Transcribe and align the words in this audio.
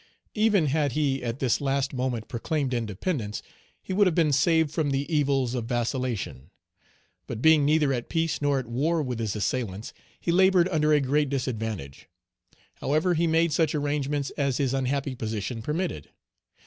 Even 0.33 0.65
had 0.65 0.93
he 0.93 1.23
at 1.23 1.37
this 1.37 1.61
last 1.61 1.93
moment 1.93 2.27
proclaimed 2.27 2.73
independence, 2.73 3.43
he 3.83 3.93
would 3.93 4.07
have 4.07 4.15
been 4.15 4.33
saved 4.33 4.71
from 4.71 4.89
the 4.89 5.05
evils 5.15 5.53
of 5.53 5.65
vacillation. 5.65 6.49
But 7.27 7.39
being 7.39 7.65
neither 7.65 7.93
at 7.93 8.09
peace 8.09 8.41
nor 8.41 8.57
at 8.57 8.65
war 8.65 9.03
with 9.03 9.19
his 9.19 9.35
assailants, 9.35 9.93
he 10.19 10.31
labored 10.31 10.67
under 10.69 10.91
a 10.91 11.01
great 11.01 11.29
disadvantage. 11.29 12.09
However, 12.77 13.13
he 13.13 13.27
made 13.27 13.53
such 13.53 13.75
arrangements 13.75 14.31
as 14.37 14.57
his 14.57 14.73
unhappy 14.73 15.13
position 15.13 15.61
permitted. 15.61 16.09